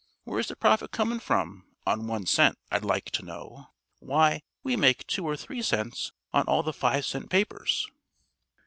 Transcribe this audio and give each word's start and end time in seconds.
Where's 0.23 0.47
the 0.47 0.55
profit 0.55 0.89
comin' 0.89 1.19
from, 1.19 1.63
on 1.85 2.07
one 2.07 2.25
cent, 2.25 2.57
I'd 2.71 2.83
like 2.83 3.11
to 3.11 3.23
know? 3.23 3.67
Why, 3.99 4.41
we 4.63 4.75
make 4.75 5.05
two 5.05 5.23
or 5.27 5.37
three 5.37 5.61
cents 5.61 6.11
on 6.33 6.45
all 6.45 6.63
the 6.63 6.73
five 6.73 7.05
cent 7.05 7.29
papers." 7.29 7.85